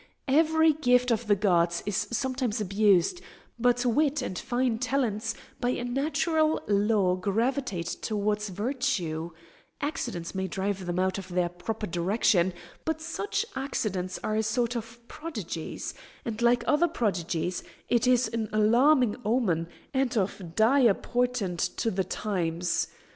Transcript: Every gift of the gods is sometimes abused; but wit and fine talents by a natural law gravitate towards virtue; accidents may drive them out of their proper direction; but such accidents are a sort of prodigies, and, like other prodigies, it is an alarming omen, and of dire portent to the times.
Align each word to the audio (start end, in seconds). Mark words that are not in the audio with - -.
Every 0.27 0.73
gift 0.73 1.11
of 1.11 1.27
the 1.27 1.35
gods 1.35 1.83
is 1.85 2.07
sometimes 2.09 2.59
abused; 2.59 3.21
but 3.59 3.85
wit 3.85 4.23
and 4.23 4.35
fine 4.35 4.79
talents 4.79 5.35
by 5.59 5.69
a 5.69 5.83
natural 5.83 6.59
law 6.67 7.15
gravitate 7.15 7.85
towards 8.01 8.49
virtue; 8.49 9.29
accidents 9.79 10.33
may 10.33 10.47
drive 10.47 10.87
them 10.87 10.97
out 10.97 11.19
of 11.19 11.27
their 11.29 11.49
proper 11.49 11.85
direction; 11.85 12.51
but 12.83 12.99
such 12.99 13.45
accidents 13.55 14.17
are 14.23 14.35
a 14.35 14.41
sort 14.41 14.75
of 14.75 15.07
prodigies, 15.07 15.93
and, 16.25 16.41
like 16.41 16.63
other 16.65 16.87
prodigies, 16.87 17.61
it 17.87 18.07
is 18.07 18.27
an 18.29 18.49
alarming 18.51 19.17
omen, 19.23 19.67
and 19.93 20.17
of 20.17 20.55
dire 20.55 20.95
portent 20.95 21.59
to 21.59 21.91
the 21.91 22.03
times. 22.03 22.87